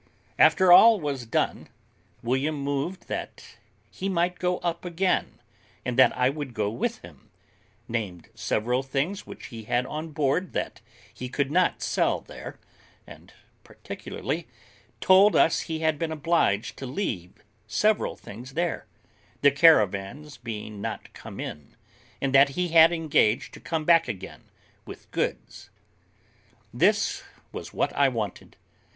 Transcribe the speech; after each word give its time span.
After 0.39 0.71
all 0.71 0.99
was 0.99 1.27
done, 1.27 1.69
William 2.23 2.55
moved 2.55 3.07
that 3.07 3.57
he 3.91 4.09
might 4.09 4.39
go 4.39 4.57
up 4.61 4.83
again, 4.83 5.39
and 5.85 5.95
that 5.99 6.11
I 6.17 6.27
would 6.27 6.55
go 6.55 6.71
with 6.71 7.03
him; 7.03 7.29
named 7.87 8.29
several 8.33 8.81
things 8.81 9.27
which 9.27 9.51
we 9.51 9.65
had 9.65 9.85
on 9.85 10.09
board 10.09 10.53
that 10.53 10.81
he 11.13 11.29
could 11.29 11.51
not 11.51 11.83
sell 11.83 12.19
there; 12.19 12.57
and, 13.05 13.31
particularly, 13.63 14.47
told 14.99 15.35
us 15.35 15.59
he 15.59 15.81
had 15.81 15.99
been 15.99 16.11
obliged 16.11 16.77
to 16.77 16.87
leave 16.87 17.43
several 17.67 18.15
things 18.15 18.53
there, 18.55 18.87
the 19.41 19.51
caravans 19.51 20.37
being 20.37 20.81
not 20.81 21.13
come 21.13 21.39
in; 21.39 21.75
and 22.19 22.33
that 22.33 22.49
he 22.49 22.69
had 22.69 22.91
engaged 22.91 23.53
to 23.53 23.59
come 23.59 23.85
back 23.85 24.07
again 24.07 24.45
with 24.83 25.11
goods. 25.11 25.69
This 26.73 27.21
was 27.51 27.71
what 27.71 27.93
I 27.93 28.09
wanted. 28.09 28.55